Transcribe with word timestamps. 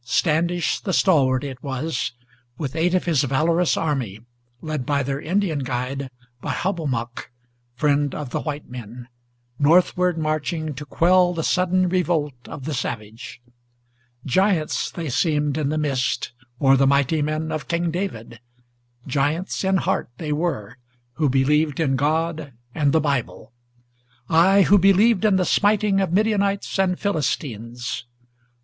Standish 0.03 0.79
the 0.79 0.93
stalwart 0.93 1.43
it 1.43 1.61
was, 1.61 2.13
with 2.57 2.75
eight 2.75 2.95
of 2.95 3.03
his 3.05 3.23
valorous 3.23 3.77
army, 3.77 4.17
Led 4.59 4.83
by 4.83 5.03
their 5.03 5.21
Indian 5.21 5.59
guide, 5.59 6.09
by 6.41 6.51
Hobomok, 6.53 7.29
friend 7.75 8.15
of 8.15 8.31
the 8.31 8.41
white 8.41 8.67
men, 8.67 9.09
Northward 9.59 10.17
marching 10.17 10.73
to 10.73 10.87
quell 10.87 11.35
the 11.35 11.43
sudden 11.43 11.87
revolt 11.87 12.33
of 12.47 12.65
the 12.65 12.73
savage. 12.73 13.43
Giants 14.25 14.89
they 14.89 15.07
seemed 15.07 15.55
in 15.55 15.69
the 15.69 15.77
mist, 15.77 16.33
or 16.57 16.75
the 16.75 16.87
mighty 16.87 17.21
men 17.21 17.51
of 17.51 17.67
King 17.67 17.91
David; 17.91 18.39
Giants 19.05 19.63
in 19.63 19.77
heart 19.77 20.09
they 20.17 20.33
were, 20.33 20.79
who 21.17 21.29
believed 21.29 21.79
in 21.79 21.95
God 21.95 22.53
and 22.73 22.91
the 22.91 23.01
Bible, 23.01 23.53
Ay, 24.29 24.63
who 24.63 24.79
believed 24.79 25.25
in 25.25 25.35
the 25.35 25.45
smiting 25.45 26.01
of 26.01 26.11
Midianites 26.11 26.79
and 26.79 26.97
Philistines. 26.99 28.07